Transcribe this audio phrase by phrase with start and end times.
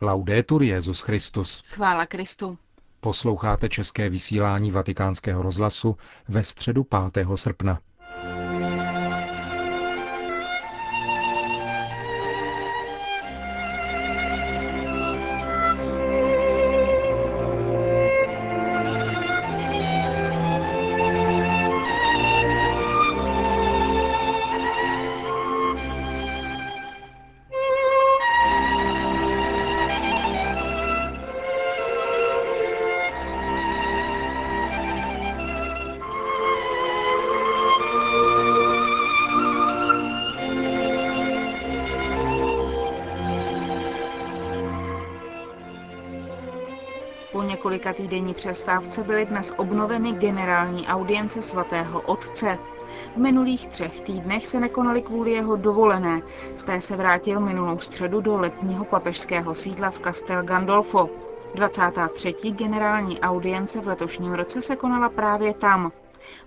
[0.00, 1.62] Laudetur Jezus Christus.
[1.66, 2.58] Chvála Kristu.
[3.00, 5.96] Posloucháte české vysílání Vatikánského rozhlasu
[6.28, 7.26] ve středu 5.
[7.34, 7.80] srpna.
[47.46, 52.58] Několika týdenní přestávce byly dnes obnoveny generální audience svatého otce.
[53.14, 56.22] V minulých třech týdnech se nekonaly kvůli jeho dovolené.
[56.54, 61.10] Z té se vrátil minulou středu do letního papežského sídla v Castel Gandolfo.
[61.54, 62.34] 23.
[62.50, 65.92] generální audience v letošním roce se konala právě tam.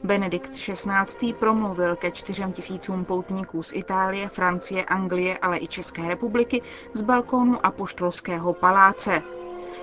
[0.03, 1.33] Benedikt XVI.
[1.33, 6.61] promluvil ke čtyřem tisícům poutníků z Itálie, Francie, Anglie, ale i České republiky
[6.94, 9.23] z balkónu Apoštolského paláce.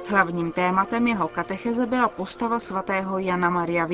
[0.08, 3.86] Hlavním tématem jeho katecheze byla postava svatého Jana Maria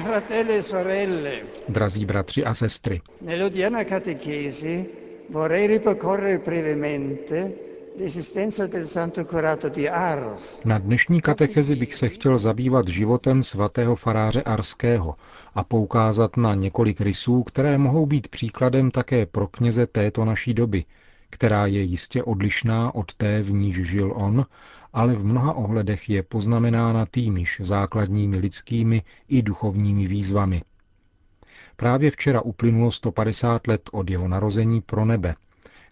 [0.00, 1.32] fratelli e sorelle,
[1.68, 4.86] Drazí bratři a sestry, nell'odierna catechesi
[5.30, 7.52] vorrei ripercorrere brevemente
[7.98, 13.96] l'esistenza del Santo Curato di Ars, na dnešní katechezi bych se chtěl zabývat životem svatého
[13.96, 15.14] faráře Arského
[15.54, 20.84] a poukázat na několik rysů, které mohou být příkladem také pro kněze této naší doby,
[21.32, 24.44] která je jistě odlišná od té, v níž žil on,
[24.92, 30.62] ale v mnoha ohledech je poznamenána týmiž základními lidskými i duchovními výzvami.
[31.76, 35.34] Právě včera uplynulo 150 let od jeho narození pro nebe,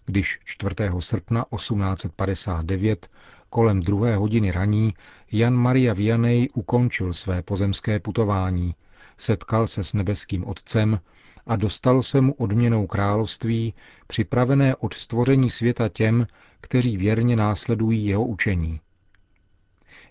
[0.05, 0.75] když 4.
[0.99, 3.09] srpna 1859
[3.49, 4.93] kolem druhé hodiny raní
[5.31, 8.75] Jan Maria Vianney ukončil své pozemské putování,
[9.17, 10.99] setkal se s nebeským Otcem
[11.45, 13.73] a dostalo se mu odměnou království,
[14.07, 16.27] připravené od stvoření světa těm,
[16.61, 18.79] kteří věrně následují jeho učení.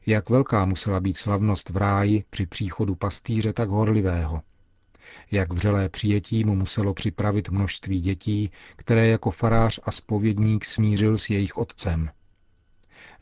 [0.07, 4.43] Jak velká musela být slavnost v ráji při příchodu pastýře tak horlivého.
[5.31, 11.31] Jak vřelé přijetí mu muselo připravit množství dětí, které jako farář a spovědník smířil s
[11.31, 12.11] jejich otcem.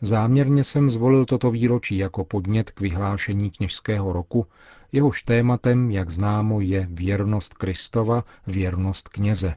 [0.01, 4.47] Záměrně jsem zvolil toto výročí jako podnět k vyhlášení kněžského roku,
[4.93, 9.55] jehož tématem, jak známo, je věrnost Kristova, věrnost kněze.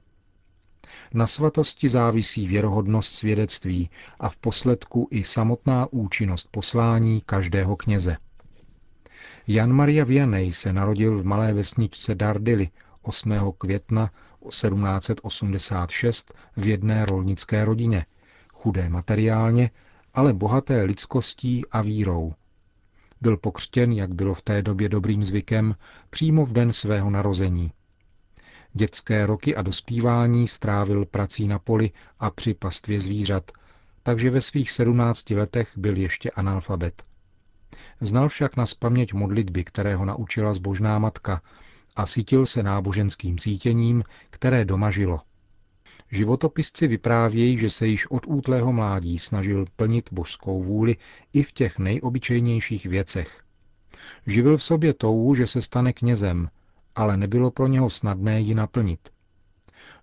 [1.14, 8.18] Na svatosti závisí věrohodnost svědectví a v posledku i samotná účinnost poslání každého kněze.
[9.48, 12.70] Jan Maria Vianney se narodil v malé vesničce Dardily
[13.02, 13.34] 8.
[13.58, 14.12] května
[14.50, 18.06] 1786 v jedné rolnické rodině,
[18.54, 19.70] chudé materiálně,
[20.14, 22.34] ale bohaté lidskostí a vírou.
[23.22, 25.76] Byl pokřtěn, jak bylo v té době dobrým zvykem,
[26.10, 27.72] přímo v den svého narození.
[28.74, 33.52] Dětské roky a dospívání strávil prací na poli a při pastvě zvířat,
[34.04, 37.04] takže ve svých sedmnácti letech byl ještě analfabet.
[38.02, 41.42] Znal však na spaměť modlitby, které ho naučila zbožná matka
[41.96, 45.22] a sítil se náboženským cítěním, které doma žilo.
[46.12, 50.96] Životopisci vyprávějí, že se již od útlého mládí snažil plnit božskou vůli
[51.34, 53.44] i v těch nejobyčejnějších věcech.
[54.28, 56.50] Živil v sobě touhu, že se stane knězem,
[56.96, 59.10] ale nebylo pro něho snadné ji naplnit.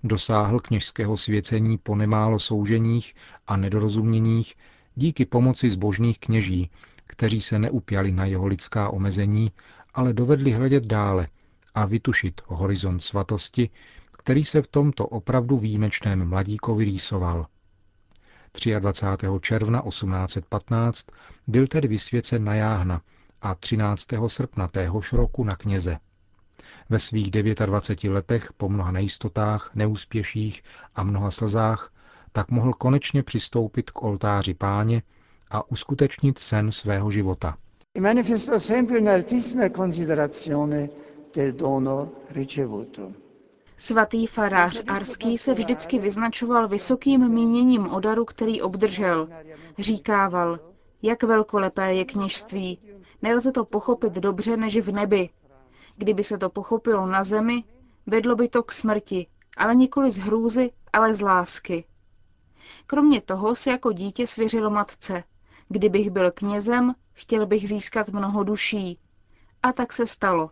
[0.04, 3.14] Dosáhl kněžského svěcení po nemálo souženích
[3.46, 4.54] a nedorozuměních
[4.94, 6.70] díky pomoci zbožných kněží,
[7.06, 9.52] kteří se neupjali na jeho lidská omezení,
[9.94, 11.28] ale dovedli hledět dále
[11.74, 13.70] a vytušit horizont svatosti,
[14.28, 17.46] který se v tomto opravdu výjimečném mladíkovi rýsoval.
[18.78, 19.26] 23.
[19.40, 21.06] června 1815
[21.46, 23.00] byl tedy vysvěcen na jáhna
[23.42, 24.06] a 13.
[24.26, 25.98] srpna téhož roku na kněze.
[26.88, 30.62] Ve svých 29 letech po mnoha nejistotách, neúspěších
[30.94, 31.92] a mnoha slzách
[32.32, 35.02] tak mohl konečně přistoupit k oltáři páně
[35.50, 37.56] a uskutečnit sen svého života.
[38.00, 40.88] manifestò sempre un'altissima considerazione
[41.34, 43.27] del dono ricevuto.
[43.80, 49.28] Svatý farář Arský se vždycky vyznačoval vysokým míněním o daru, který obdržel.
[49.78, 50.58] Říkával,
[51.02, 52.78] jak velkolepé je kněžství.
[53.22, 55.30] Nelze to pochopit dobře než v nebi.
[55.96, 57.64] Kdyby se to pochopilo na zemi,
[58.06, 59.26] vedlo by to k smrti,
[59.56, 61.84] ale nikoli z hrůzy, ale z lásky.
[62.86, 65.24] Kromě toho se jako dítě svěřil matce.
[65.68, 68.98] Kdybych byl knězem, chtěl bych získat mnoho duší.
[69.62, 70.50] A tak se stalo.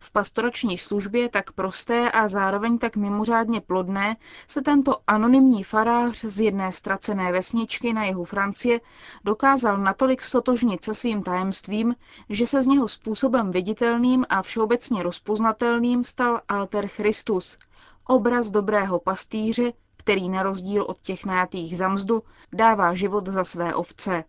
[0.00, 6.40] V pastorační službě tak prosté a zároveň tak mimořádně plodné se tento anonymní farář z
[6.40, 8.80] jedné ztracené vesničky na jihu Francie
[9.24, 11.94] dokázal natolik sotožnit se svým tajemstvím,
[12.28, 17.58] že se z něho způsobem viditelným a všeobecně rozpoznatelným stal alter Christus,
[18.06, 23.74] obraz dobrého pastýře, který na rozdíl od těch najatých za mzdu dává život za své
[23.74, 24.24] ovce.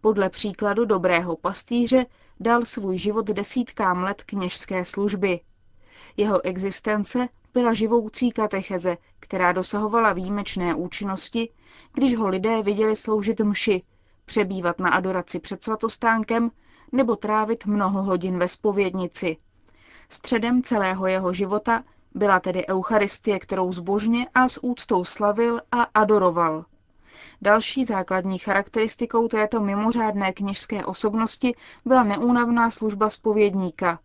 [0.00, 2.06] Podle příkladu dobrého pastýře
[2.40, 5.40] dal svůj život desítkám let kněžské služby.
[6.16, 11.50] Jeho existence byla živoucí katecheze, která dosahovala výjimečné účinnosti,
[11.94, 13.82] když ho lidé viděli sloužit mši,
[14.24, 16.50] přebývat na adoraci před svatostánkem
[16.92, 19.36] nebo trávit mnoho hodin ve spovědnici.
[20.08, 21.84] Středem celého jeho života
[22.14, 26.64] byla tedy Eucharistie, kterou zbožně a s úctou slavil a adoroval.
[27.42, 31.54] Další základní charakteristikou této mimořádné kněžské osobnosti
[31.84, 33.98] byla neúnavná služba spovědníka.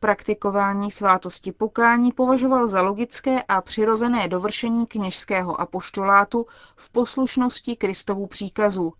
[0.00, 6.46] Praktikování svátosti pokání považoval za logické a přirozené dovršení kněžského apoštolátu
[6.76, 8.92] v poslušnosti Kristovu příkazu.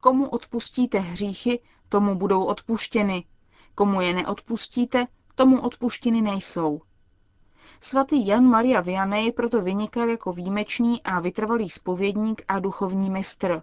[0.00, 3.24] Komu odpustíte hříchy, tomu budou odpuštěny.
[3.74, 6.80] Komu je neodpustíte, tomu odpuštěny nejsou.
[7.80, 13.62] Svatý Jan Maria Vianney proto vynikal jako výjimečný a vytrvalý spovědník a duchovní mistr.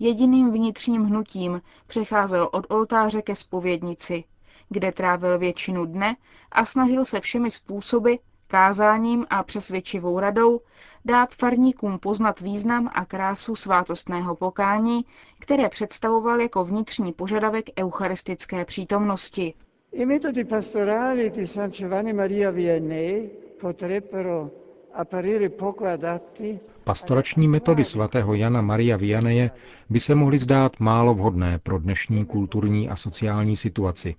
[0.00, 4.24] Jediným vnitřním hnutím přecházel od oltáře ke spovědnici,
[4.68, 6.16] kde trávil většinu dne
[6.52, 8.14] a snažil se všemi způsoby,
[8.46, 10.60] kázáním a přesvědčivou radou
[11.04, 15.04] dát farníkům poznat význam a krásu svátostného pokání,
[15.38, 19.54] které představoval jako vnitřní požadavek eucharistické přítomnosti.
[19.96, 24.50] I metodi pastorali di San Giovanni Maria Vianney potrebbero
[24.92, 29.50] apparire poco adatti Pastorační metody svatého Jana Maria Vianeje
[29.88, 34.14] by se mohly zdát málo vhodné pro dnešní kulturní a sociální situaci.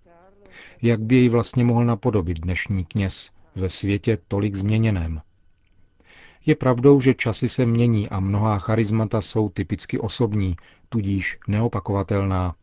[0.82, 5.22] Jak by jej vlastně mohl napodobit dnešní kněz ve světě tolik změněném?
[6.46, 10.56] Je pravdou, že časy se mění a mnohá charizmata jsou typicky osobní,
[10.90, 12.56] tudíž neopakovatelná,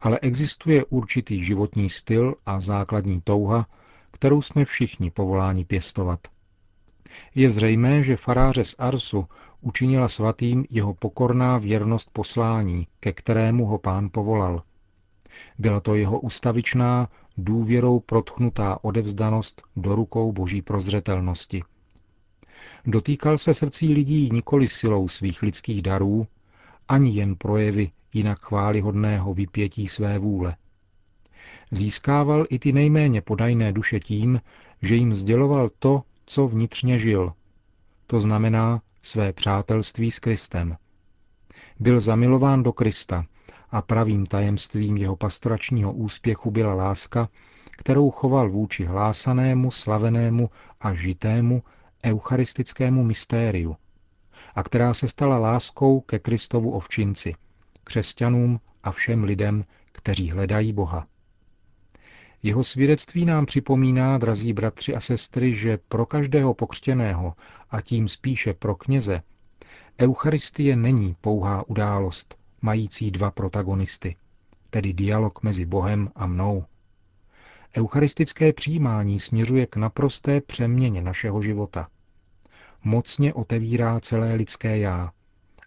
[0.00, 3.66] ale existuje určitý životní styl a základní touha,
[4.10, 6.20] kterou jsme všichni povoláni pěstovat.
[7.34, 9.26] Je zřejmé, že faráře z Arsu
[9.60, 14.62] učinila svatým jeho pokorná věrnost poslání, ke kterému ho pán povolal.
[15.58, 17.08] Byla to jeho ustavičná,
[17.38, 21.62] důvěrou protchnutá odevzdanost do rukou boží prozřetelnosti.
[22.86, 26.26] Dotýkal se srdcí lidí nikoli silou svých lidských darů,
[26.88, 30.56] ani jen projevy jinak chválihodného vypětí své vůle.
[31.72, 34.40] Získával i ty nejméně podajné duše tím,
[34.82, 37.32] že jim sděloval to, co vnitřně žil.
[38.06, 40.76] To znamená své přátelství s Kristem.
[41.80, 43.24] Byl zamilován do Krista
[43.70, 47.28] a pravým tajemstvím jeho pastoračního úspěchu byla láska,
[47.70, 50.50] kterou choval vůči hlásanému, slavenému
[50.80, 51.62] a žitému
[52.04, 53.76] eucharistickému mystériu
[54.54, 57.34] a která se stala láskou ke Kristovu ovčinci–
[57.84, 61.06] křesťanům a všem lidem, kteří hledají Boha.
[62.42, 67.34] Jeho svědectví nám připomíná, drazí bratři a sestry, že pro každého pokřtěného,
[67.70, 69.22] a tím spíše pro kněze,
[70.00, 74.16] Eucharistie není pouhá událost, mající dva protagonisty,
[74.70, 76.64] tedy dialog mezi Bohem a mnou.
[77.76, 81.88] Eucharistické přijímání směřuje k naprosté přeměně našeho života.
[82.86, 85.12] Mocně otevírá celé lidské já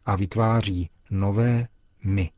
[0.05, 1.67] a vytváří nové
[2.03, 2.31] my.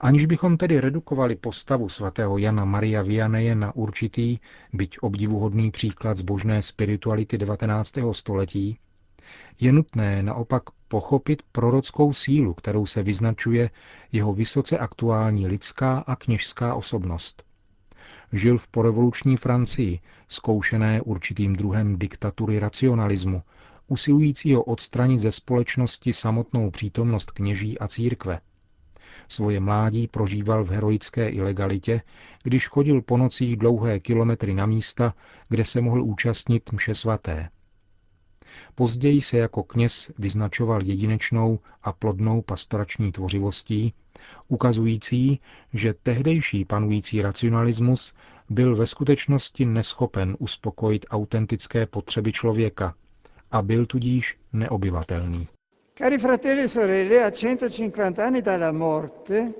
[0.00, 4.38] Aniž bychom tedy redukovali postavu svatého Jana Maria Vianeje na určitý,
[4.72, 7.94] byť obdivuhodný příklad zbožné spirituality 19.
[8.12, 8.78] století,
[9.60, 13.70] je nutné naopak pochopit prorockou sílu, kterou se vyznačuje
[14.12, 17.47] jeho vysoce aktuální lidská a kněžská osobnost.
[18.32, 23.42] Žil v porevoluční Francii, zkoušené určitým druhem diktatury racionalismu,
[23.86, 28.40] usilujícího odstranit ze společnosti samotnou přítomnost kněží a církve.
[29.28, 32.02] Svoje mládí prožíval v heroické ilegalitě,
[32.42, 35.14] když chodil po nocích dlouhé kilometry na místa,
[35.48, 37.48] kde se mohl účastnit mše svaté.
[38.74, 43.94] Později se jako kněz vyznačoval jedinečnou a plodnou pastorační tvořivostí,
[44.48, 45.40] ukazující,
[45.72, 48.14] že tehdejší panující racionalismus
[48.50, 52.94] byl ve skutečnosti neschopen uspokojit autentické potřeby člověka,
[53.50, 55.48] a byl tudíž neobyvatelný.
[55.98, 59.52] Cari fratelli e sorelle, a 150 anni dalla morte,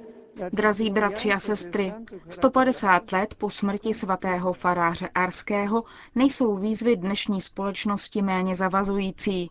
[0.52, 1.92] Drazí bratři a sestry,
[2.28, 9.50] 150 let po smrti svatého faráře Arského nejsou výzvy dnešní společnosti méně zavazující.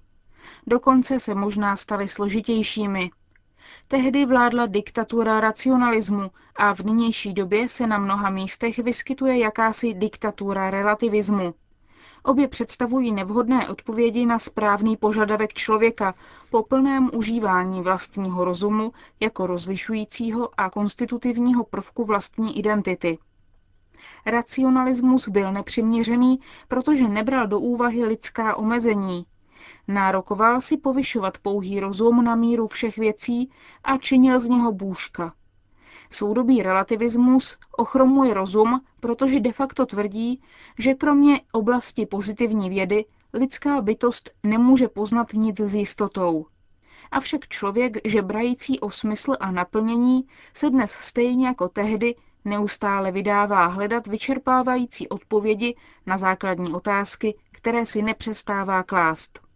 [0.67, 3.09] Dokonce se možná staly složitějšími.
[3.87, 10.69] Tehdy vládla diktatura racionalismu a v nynější době se na mnoha místech vyskytuje jakási diktatura
[10.69, 11.53] relativismu.
[12.27, 16.15] Obě představují nevhodné odpovědi na správný požadavek člověka
[16.51, 23.17] po plném užívání vlastního rozumu jako rozlišujícího a konstitutivního prvku vlastní identity.
[24.25, 29.25] Racionalismus byl nepřiměřený, protože nebral do úvahy lidská omezení.
[29.87, 33.51] Nárokoval si povyšovat pouhý rozum na míru všech věcí
[33.83, 35.33] a činil z něho bůžka.
[36.09, 40.41] Soudobý relativismus ochromuje rozum, protože de facto tvrdí,
[40.79, 46.45] že kromě oblasti pozitivní vědy lidská bytost nemůže poznat nic s jistotou.
[47.11, 54.07] Avšak člověk, žebrající o smysl a naplnění, se dnes stejně jako tehdy neustále vydává hledat
[54.07, 59.46] vyčerpávající odpovědi na základní otázky, které si nepřestává klást.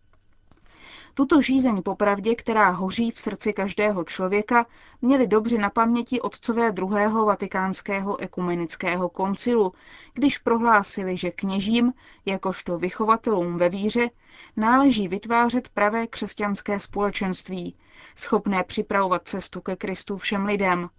[1.21, 4.65] Tuto žízeň po pravdě, která hoří v srdci každého člověka,
[5.01, 9.73] měli dobře na paměti otcové druhého vatikánského ekumenického koncilu,
[10.13, 11.93] když prohlásili, že kněžím,
[12.25, 14.09] jakožto vychovatelům ve víře,
[14.57, 17.75] náleží vytvářet pravé křesťanské společenství,
[18.15, 20.89] schopné připravovat cestu ke Kristu všem lidem,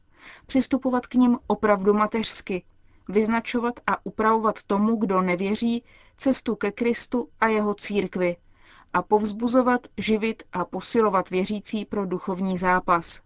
[0.46, 2.64] přistupovat k ním opravdu mateřsky,
[3.08, 5.84] vyznačovat a upravovat tomu, kdo nevěří,
[6.16, 8.36] cestu ke Kristu a jeho církvi,
[8.92, 13.20] a povzbuzovat, živit a posilovat věřící pro duchovní zápas.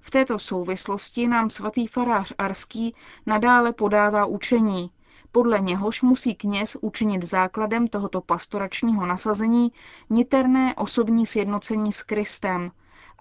[0.00, 2.94] V této souvislosti nám svatý farář Arský
[3.26, 4.90] nadále podává učení,
[5.32, 9.72] podle něhož musí kněz učinit základem tohoto pastoračního nasazení
[10.10, 12.70] niterné osobní sjednocení s Kristem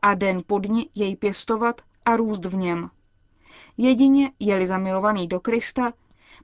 [0.02, 2.90] a den po dni jej pěstovat a růst v něm.
[3.78, 5.94] Jedině je-li zamilovaný do Krista,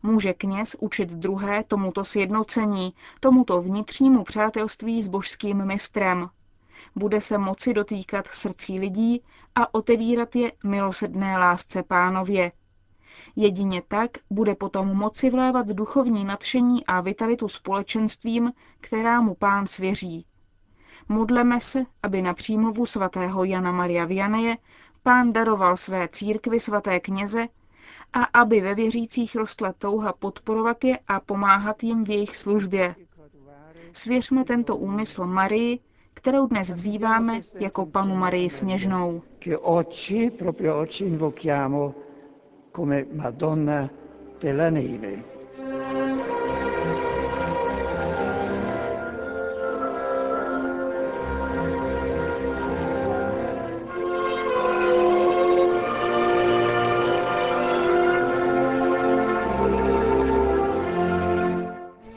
[0.03, 6.29] Může kněz učit druhé tomuto sjednocení, tomuto vnitřnímu přátelství s božským mistrem.
[6.95, 9.23] Bude se moci dotýkat srdcí lidí
[9.55, 12.51] a otevírat je milosedné lásce pánově.
[13.35, 20.25] Jedině tak bude potom moci vlévat duchovní nadšení a vitalitu společenstvím, která mu pán svěří.
[21.09, 24.57] Modleme se, aby na přímluvu svatého Jana Maria Vianeje
[25.03, 27.47] pán daroval své církvi svaté kněze
[28.13, 32.95] a aby ve věřících rostla touha podporovat je a pomáhat jim v jejich službě.
[33.93, 35.79] Svěřme tento úmysl Marii,
[36.13, 39.21] kterou dnes vzýváme jako panu Marii Sněžnou.
[43.13, 43.89] Madonna
[44.41, 45.38] della Neve.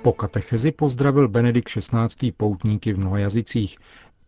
[0.03, 2.33] Po katechezi pozdravil Benedikt XVI.
[2.37, 3.77] poutníky v mnoha jazycích,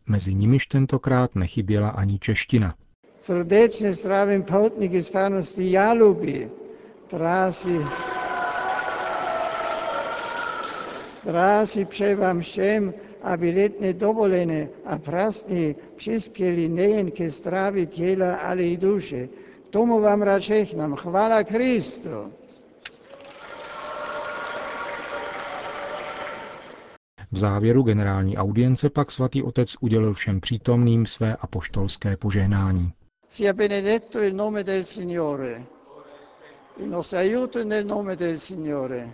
[0.06, 2.74] mezi nimiž tentokrát nechyběla ani čeština.
[3.20, 6.50] Srdečně zdravím poutníky z farnosti Jaluby,
[7.06, 7.80] trásy,
[11.24, 18.62] trásy přeji vám všem, aby letné dovolené a prázdny přispěli nejen ke zdraví těla, ale
[18.62, 19.28] i duše.
[19.70, 20.96] Tomu vám rád všechnám.
[20.96, 22.32] Chvála Kristu.
[27.34, 32.92] V závěru generální audience pak svatý otec udělil všem přítomným své apoštolské požehnání.
[33.28, 35.62] Sia benedetto il nome del Signore.
[36.76, 39.12] Il nostro aiuto nel nome del Signore.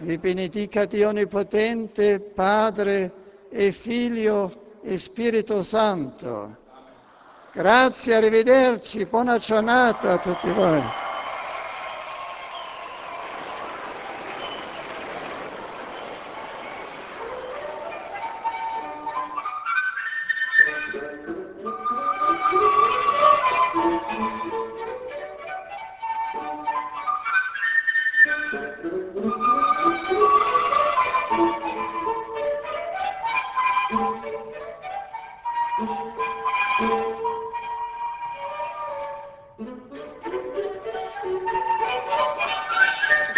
[0.00, 3.10] Vi benedica Dio Onnipotente, Padre
[3.52, 4.50] e Figlio
[4.84, 6.50] e Spirito Santo.
[7.52, 11.05] Grazie, arrivederci, buona giornata a tutti voi.